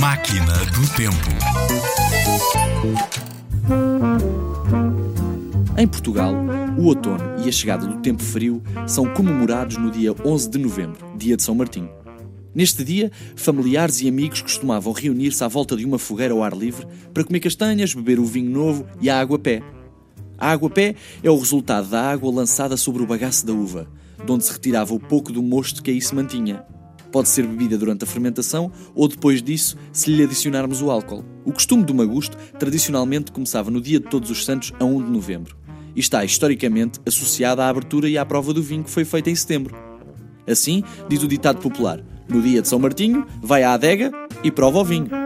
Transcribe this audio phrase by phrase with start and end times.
[0.00, 1.28] Máquina do Tempo.
[5.76, 6.32] Em Portugal,
[6.78, 11.06] o outono e a chegada do tempo frio são comemorados no dia 11 de novembro,
[11.18, 11.90] dia de São Martinho.
[12.54, 16.86] Neste dia, familiares e amigos costumavam reunir-se à volta de uma fogueira ao ar livre
[17.12, 19.62] para comer castanhas, beber o vinho novo e a água-pé.
[20.38, 23.86] A água-pé é o resultado da água lançada sobre o bagaço da uva,
[24.24, 26.64] de onde se retirava o pouco do mosto que aí se mantinha.
[27.12, 31.24] Pode ser bebida durante a fermentação ou depois disso, se lhe adicionarmos o álcool.
[31.44, 35.10] O costume do magusto tradicionalmente começava no dia de Todos os Santos, a 1 de
[35.10, 35.56] novembro,
[35.94, 39.34] e está historicamente associada à abertura e à prova do vinho que foi feita em
[39.34, 39.74] setembro.
[40.46, 44.78] Assim, diz o ditado popular: no dia de São Martinho, vai à adega e prova
[44.78, 45.19] o vinho.